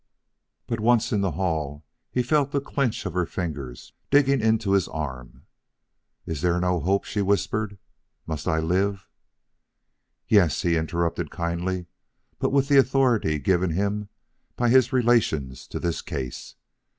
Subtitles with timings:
[0.65, 4.87] But once in the hall he felt the clinch of her fingers digging into his
[4.87, 5.43] arm.
[6.25, 7.77] "Is there no hope?" she whispered.
[8.25, 9.07] "Must I live"
[10.27, 11.85] "Yes," he interrupted kindly,
[12.39, 14.09] but with the authority given him
[14.55, 16.55] by his relations to this case.